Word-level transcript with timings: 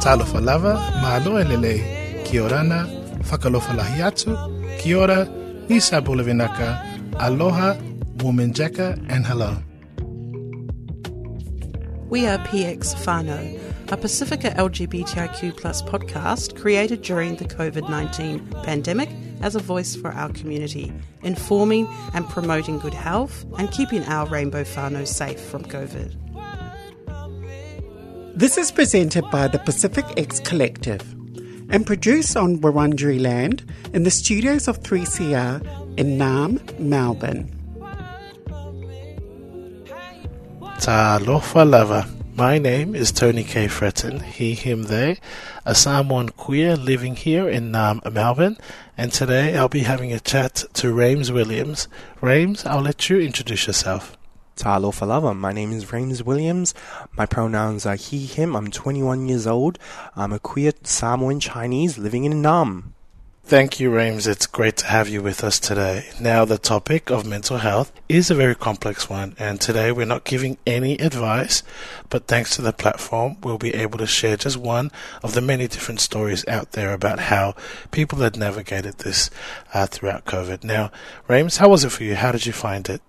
Talofa 0.00 0.40
lava, 0.44 0.74
mahaloa 1.02 1.44
lele, 1.48 1.74
kia 2.24 2.42
orana, 2.42 2.86
whakalofa 3.28 3.76
lahi 3.78 4.00
atu, 4.08 4.32
kia 4.80 4.98
ora, 4.98 5.18
nisa 5.68 6.00
bulavinaka, 6.00 6.68
aloha, 7.18 7.74
Wominjeka, 8.16 8.88
and 9.10 9.26
hello. 9.26 9.56
We 12.08 12.26
are 12.26 12.38
PX 12.38 12.94
Whānau 13.04 13.60
a 13.92 13.96
Pacifica 13.96 14.50
LGBTIQ 14.52 15.56
plus 15.56 15.82
podcast 15.82 16.56
created 16.60 17.02
during 17.02 17.34
the 17.36 17.44
COVID 17.44 17.88
19 17.90 18.46
pandemic 18.62 19.10
as 19.42 19.56
a 19.56 19.58
voice 19.58 19.96
for 19.96 20.12
our 20.12 20.28
community, 20.28 20.92
informing 21.22 21.88
and 22.14 22.28
promoting 22.28 22.78
good 22.78 22.94
health 22.94 23.44
and 23.58 23.68
keeping 23.72 24.04
our 24.04 24.26
rainbow 24.26 24.62
whānau 24.62 25.04
safe 25.04 25.40
from 25.40 25.64
COVID. 25.64 26.14
This 28.40 28.56
is 28.56 28.72
presented 28.72 29.30
by 29.30 29.48
the 29.48 29.58
Pacific 29.58 30.06
X 30.16 30.40
Collective 30.40 31.02
and 31.68 31.86
produced 31.86 32.38
on 32.38 32.56
Wurundjeri 32.60 33.20
land 33.20 33.70
in 33.92 34.04
the 34.04 34.10
studios 34.10 34.66
of 34.66 34.82
3CR 34.82 35.60
in 35.98 36.16
Naarm, 36.16 36.56
Melbourne. 36.78 37.50
Talofa 40.78 41.70
lava. 41.70 42.08
My 42.34 42.56
name 42.56 42.94
is 42.94 43.12
Tony 43.12 43.44
K. 43.44 43.68
Fretton, 43.68 44.22
he, 44.22 44.54
him, 44.54 44.84
they, 44.84 45.18
a 45.66 45.74
Samoan 45.74 46.30
queer 46.30 46.76
living 46.76 47.16
here 47.16 47.46
in 47.46 47.70
Naarm, 47.70 48.10
Melbourne, 48.10 48.56
and 48.96 49.12
today 49.12 49.54
I'll 49.54 49.68
be 49.68 49.80
having 49.80 50.14
a 50.14 50.18
chat 50.18 50.64
to 50.72 50.94
Rames 50.94 51.30
Williams. 51.30 51.88
Rames, 52.22 52.64
I'll 52.64 52.80
let 52.80 53.10
you 53.10 53.20
introduce 53.20 53.66
yourself. 53.66 54.16
Talofa 54.60 55.06
lava. 55.06 55.32
My 55.32 55.52
name 55.52 55.72
is 55.72 55.90
Rames 55.90 56.22
Williams. 56.22 56.74
My 57.16 57.24
pronouns 57.24 57.86
are 57.86 57.94
he, 57.94 58.26
him. 58.26 58.54
I'm 58.54 58.70
21 58.70 59.26
years 59.26 59.46
old. 59.46 59.78
I'm 60.14 60.34
a 60.34 60.38
queer 60.38 60.72
Samoan 60.82 61.40
Chinese 61.40 61.96
living 61.96 62.24
in 62.24 62.42
Naarm. 62.42 62.92
Thank 63.42 63.80
you, 63.80 63.90
Rames. 63.90 64.26
It's 64.26 64.46
great 64.46 64.76
to 64.76 64.86
have 64.86 65.08
you 65.08 65.22
with 65.22 65.42
us 65.42 65.58
today. 65.58 66.10
Now, 66.20 66.44
the 66.44 66.58
topic 66.58 67.10
of 67.10 67.26
mental 67.26 67.56
health 67.56 67.90
is 68.06 68.30
a 68.30 68.34
very 68.34 68.54
complex 68.54 69.08
one, 69.08 69.34
and 69.38 69.58
today 69.58 69.90
we're 69.92 70.04
not 70.04 70.24
giving 70.24 70.58
any 70.66 70.98
advice, 70.98 71.62
but 72.10 72.26
thanks 72.26 72.54
to 72.56 72.62
the 72.62 72.74
platform, 72.74 73.38
we'll 73.42 73.56
be 73.56 73.74
able 73.74 73.98
to 73.98 74.06
share 74.06 74.36
just 74.36 74.58
one 74.58 74.92
of 75.22 75.32
the 75.32 75.40
many 75.40 75.68
different 75.68 76.00
stories 76.00 76.46
out 76.46 76.72
there 76.72 76.92
about 76.92 77.18
how 77.18 77.54
people 77.92 78.18
had 78.18 78.36
navigated 78.36 78.98
this 78.98 79.30
uh, 79.72 79.86
throughout 79.86 80.26
COVID. 80.26 80.62
Now, 80.64 80.92
Rames, 81.28 81.56
how 81.56 81.70
was 81.70 81.82
it 81.82 81.92
for 81.92 82.04
you? 82.04 82.14
How 82.14 82.30
did 82.30 82.44
you 82.44 82.52
find 82.52 82.88
it? 82.90 83.00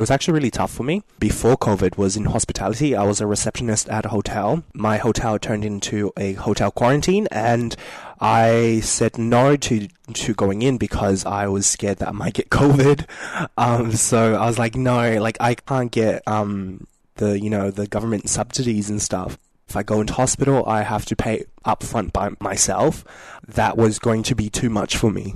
It 0.00 0.04
was 0.04 0.10
actually 0.10 0.32
really 0.32 0.50
tough 0.50 0.72
for 0.72 0.82
me. 0.82 1.02
Before 1.18 1.58
COVID 1.58 1.98
was 1.98 2.16
in 2.16 2.24
hospitality, 2.24 2.96
I 2.96 3.02
was 3.02 3.20
a 3.20 3.26
receptionist 3.26 3.86
at 3.90 4.06
a 4.06 4.08
hotel. 4.08 4.64
My 4.72 4.96
hotel 4.96 5.38
turned 5.38 5.62
into 5.62 6.10
a 6.16 6.32
hotel 6.32 6.70
quarantine 6.70 7.28
and 7.30 7.76
I 8.18 8.80
said 8.82 9.18
no 9.18 9.56
to 9.56 9.88
to 10.14 10.32
going 10.32 10.62
in 10.62 10.78
because 10.78 11.26
I 11.26 11.48
was 11.48 11.66
scared 11.66 11.98
that 11.98 12.08
I 12.08 12.12
might 12.12 12.32
get 12.32 12.48
COVID. 12.60 13.04
Um, 13.58 13.92
so 13.92 14.36
I 14.36 14.46
was 14.46 14.58
like, 14.58 14.74
no, 14.74 15.20
like 15.20 15.36
I 15.38 15.54
can't 15.54 15.92
get 15.92 16.22
um 16.26 16.86
the 17.16 17.38
you 17.38 17.50
know 17.50 17.70
the 17.70 17.86
government 17.86 18.30
subsidies 18.30 18.88
and 18.88 19.02
stuff. 19.02 19.36
If 19.68 19.76
I 19.76 19.82
go 19.82 20.00
into 20.00 20.14
hospital, 20.14 20.64
I 20.66 20.80
have 20.80 21.04
to 21.04 21.14
pay 21.14 21.44
upfront 21.66 22.14
by 22.14 22.30
myself. 22.40 23.04
That 23.46 23.76
was 23.76 23.98
going 23.98 24.22
to 24.22 24.34
be 24.34 24.48
too 24.48 24.70
much 24.70 24.96
for 24.96 25.10
me. 25.10 25.34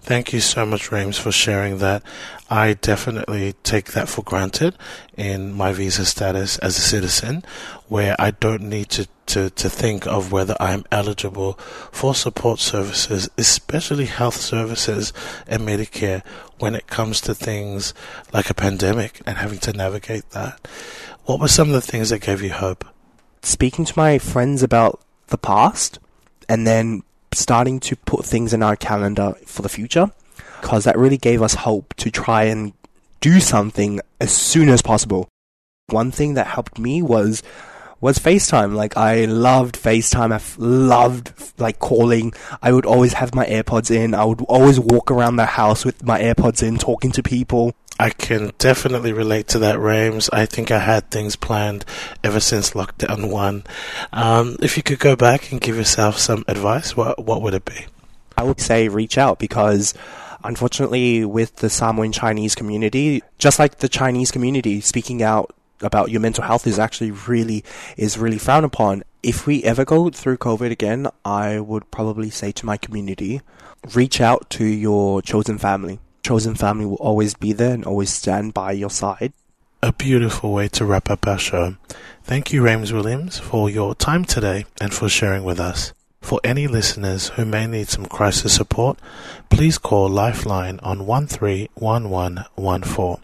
Thank 0.00 0.32
you 0.32 0.38
so 0.38 0.64
much, 0.64 0.92
Rames, 0.92 1.18
for 1.18 1.32
sharing 1.32 1.78
that. 1.78 2.02
I 2.48 2.74
definitely 2.74 3.54
take 3.64 3.92
that 3.92 4.08
for 4.08 4.22
granted 4.22 4.76
in 5.16 5.52
my 5.52 5.72
visa 5.72 6.06
status 6.06 6.58
as 6.58 6.78
a 6.78 6.80
citizen, 6.80 7.44
where 7.88 8.14
I 8.16 8.30
don't 8.30 8.62
need 8.62 8.88
to, 8.90 9.08
to, 9.26 9.50
to 9.50 9.68
think 9.68 10.06
of 10.06 10.30
whether 10.30 10.54
I'm 10.60 10.84
eligible 10.92 11.54
for 11.90 12.14
support 12.14 12.60
services, 12.60 13.28
especially 13.36 14.04
health 14.04 14.36
services 14.36 15.12
and 15.48 15.62
Medicare, 15.62 16.24
when 16.60 16.76
it 16.76 16.86
comes 16.86 17.20
to 17.22 17.34
things 17.34 17.92
like 18.32 18.48
a 18.48 18.54
pandemic 18.54 19.20
and 19.26 19.38
having 19.38 19.58
to 19.58 19.72
navigate 19.72 20.30
that. 20.30 20.68
What 21.24 21.40
were 21.40 21.48
some 21.48 21.66
of 21.66 21.74
the 21.74 21.80
things 21.80 22.10
that 22.10 22.20
gave 22.20 22.42
you 22.42 22.52
hope? 22.52 22.84
Speaking 23.42 23.84
to 23.84 23.92
my 23.96 24.18
friends 24.18 24.62
about 24.62 25.00
the 25.26 25.38
past 25.38 25.98
and 26.48 26.64
then 26.64 27.02
starting 27.38 27.80
to 27.80 27.96
put 27.96 28.24
things 28.24 28.52
in 28.52 28.62
our 28.62 28.76
calendar 28.76 29.34
for 29.44 29.62
the 29.62 29.68
future 29.68 30.10
because 30.60 30.84
that 30.84 30.98
really 30.98 31.18
gave 31.18 31.42
us 31.42 31.54
hope 31.54 31.94
to 31.94 32.10
try 32.10 32.44
and 32.44 32.72
do 33.20 33.40
something 33.40 34.00
as 34.20 34.32
soon 34.32 34.68
as 34.68 34.82
possible. 34.82 35.28
One 35.88 36.10
thing 36.10 36.34
that 36.34 36.46
helped 36.46 36.78
me 36.78 37.02
was 37.02 37.42
was 38.00 38.18
FaceTime. 38.18 38.74
Like 38.74 38.96
I 38.96 39.24
loved 39.24 39.76
FaceTime. 39.76 40.32
I 40.32 40.40
loved 40.58 41.32
like 41.58 41.78
calling. 41.78 42.34
I 42.62 42.72
would 42.72 42.86
always 42.86 43.14
have 43.14 43.34
my 43.34 43.46
AirPods 43.46 43.90
in. 43.90 44.14
I 44.14 44.24
would 44.24 44.42
always 44.42 44.78
walk 44.78 45.10
around 45.10 45.36
the 45.36 45.46
house 45.46 45.84
with 45.84 46.04
my 46.04 46.20
AirPods 46.20 46.62
in, 46.62 46.78
talking 46.78 47.12
to 47.12 47.22
people. 47.22 47.74
I 47.98 48.10
can 48.10 48.52
definitely 48.58 49.14
relate 49.14 49.48
to 49.48 49.58
that, 49.60 49.80
Rames. 49.80 50.28
I 50.30 50.44
think 50.44 50.70
I 50.70 50.78
had 50.78 51.10
things 51.10 51.34
planned 51.34 51.86
ever 52.22 52.40
since 52.40 52.72
lockdown 52.72 53.30
one. 53.30 53.64
Um, 54.12 54.56
if 54.60 54.76
you 54.76 54.82
could 54.82 54.98
go 54.98 55.16
back 55.16 55.50
and 55.50 55.60
give 55.60 55.76
yourself 55.76 56.18
some 56.18 56.44
advice, 56.46 56.96
what 56.96 57.24
what 57.24 57.40
would 57.40 57.54
it 57.54 57.64
be? 57.64 57.86
I 58.36 58.42
would 58.42 58.60
say 58.60 58.88
reach 58.88 59.16
out 59.16 59.38
because 59.38 59.94
unfortunately 60.44 61.24
with 61.24 61.56
the 61.56 61.70
Samoan 61.70 62.12
Chinese 62.12 62.54
community, 62.54 63.22
just 63.38 63.58
like 63.58 63.78
the 63.78 63.88
Chinese 63.88 64.30
community, 64.30 64.82
speaking 64.82 65.22
out 65.22 65.55
about 65.80 66.10
your 66.10 66.20
mental 66.20 66.44
health 66.44 66.66
is 66.66 66.78
actually 66.78 67.10
really 67.10 67.64
is 67.96 68.18
really 68.18 68.38
frowned 68.38 68.64
upon. 68.64 69.02
If 69.22 69.46
we 69.46 69.62
ever 69.64 69.84
go 69.84 70.10
through 70.10 70.38
COVID 70.38 70.70
again, 70.70 71.08
I 71.24 71.60
would 71.60 71.90
probably 71.90 72.30
say 72.30 72.52
to 72.52 72.66
my 72.66 72.76
community, 72.76 73.40
reach 73.94 74.20
out 74.20 74.48
to 74.50 74.64
your 74.64 75.22
chosen 75.22 75.58
family. 75.58 75.98
Chosen 76.22 76.54
family 76.54 76.86
will 76.86 76.96
always 76.96 77.34
be 77.34 77.52
there 77.52 77.74
and 77.74 77.84
always 77.84 78.12
stand 78.12 78.54
by 78.54 78.72
your 78.72 78.90
side. 78.90 79.32
A 79.82 79.92
beautiful 79.92 80.52
way 80.52 80.68
to 80.68 80.84
wrap 80.84 81.10
up 81.10 81.26
our 81.26 81.38
show. 81.38 81.76
Thank 82.24 82.52
you, 82.52 82.62
Rames 82.62 82.92
Williams, 82.92 83.38
for 83.38 83.70
your 83.70 83.94
time 83.94 84.24
today 84.24 84.64
and 84.80 84.92
for 84.92 85.08
sharing 85.08 85.44
with 85.44 85.60
us. 85.60 85.92
For 86.20 86.40
any 86.42 86.66
listeners 86.66 87.28
who 87.28 87.44
may 87.44 87.68
need 87.68 87.88
some 87.88 88.06
crisis 88.06 88.54
support, 88.54 88.98
please 89.48 89.78
call 89.78 90.08
Lifeline 90.08 90.80
on 90.82 91.06
131114 91.06 93.18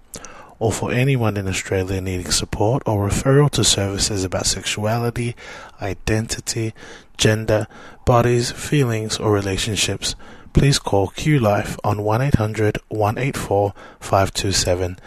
or 0.62 0.70
for 0.70 0.92
anyone 0.92 1.36
in 1.36 1.48
Australia 1.48 2.00
needing 2.00 2.30
support 2.30 2.84
or 2.86 3.08
referral 3.08 3.50
to 3.50 3.64
services 3.64 4.22
about 4.22 4.46
sexuality, 4.46 5.34
identity, 5.82 6.72
gender, 7.18 7.66
bodies, 8.04 8.52
feelings, 8.52 9.18
or 9.18 9.32
relationships, 9.32 10.14
please 10.52 10.78
call 10.78 11.08
Q 11.08 11.40
Life 11.40 11.76
on 11.82 12.04
1 12.04 12.22
800 12.22 12.78
184 12.90 13.74
527. 13.98 15.00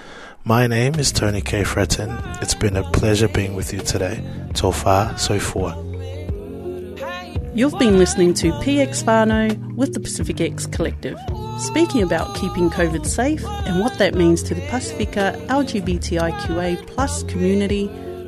My 0.43 0.67
name 0.67 0.95
is 0.95 1.13
Tony 1.13 1.39
K. 1.39 1.63
Fretton. 1.63 2.11
It's 2.41 2.53
been 2.53 2.75
a 2.75 2.83
pleasure 2.91 3.29
being 3.29 3.55
with 3.55 3.71
you 3.71 3.79
today. 3.79 4.21
So 4.55 4.73
far, 4.73 5.17
so 5.17 5.39
forth. 5.39 5.77
You've 7.55 7.79
been 7.79 7.97
listening 7.97 8.33
to 8.33 8.51
PX 8.59 9.05
Whānau 9.05 9.75
with 9.75 9.93
the 9.93 10.01
Pacific 10.01 10.41
X 10.41 10.65
Collective, 10.65 11.17
speaking 11.59 12.01
about 12.01 12.35
keeping 12.35 12.69
COVID 12.69 13.05
safe 13.05 13.45
and 13.45 13.79
what 13.79 13.97
that 13.97 14.15
means 14.15 14.43
to 14.43 14.55
the 14.55 14.61
Pacifica 14.67 15.39
LGBTIQA 15.47 16.87
plus 16.87 17.23
community. 17.23 17.87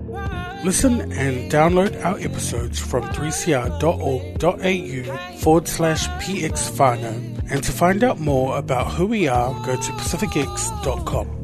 Listen 0.64 1.12
and 1.12 1.50
download 1.50 2.04
our 2.04 2.18
episodes 2.20 2.78
from 2.78 3.02
3cr.org.au 3.02 5.38
forward 5.38 5.66
slash 5.66 6.06
PX 6.08 6.70
Whānau. 6.70 7.50
And 7.50 7.64
to 7.64 7.72
find 7.72 8.04
out 8.04 8.20
more 8.20 8.56
about 8.56 8.92
who 8.92 9.06
we 9.06 9.26
are, 9.26 9.52
go 9.66 9.74
to 9.74 9.92
pacificx.com. 9.92 11.41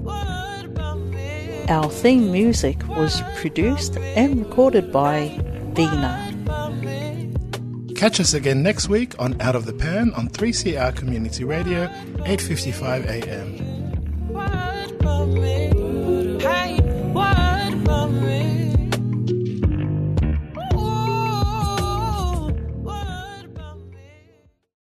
Our 1.68 1.90
theme 1.90 2.32
music 2.32 2.88
was 2.88 3.20
produced 3.36 3.98
and 3.98 4.38
recorded 4.38 4.90
by 4.90 5.28
Dina. 5.74 6.34
Catch 7.94 8.20
us 8.20 8.32
again 8.32 8.62
next 8.62 8.88
week 8.88 9.14
on 9.18 9.38
Out 9.42 9.54
of 9.54 9.66
the 9.66 9.74
Pan 9.74 10.14
on 10.14 10.30
3CR 10.30 10.96
Community 10.96 11.44
Radio, 11.44 11.88
8:55 12.24 13.04
a.m. 13.04 13.77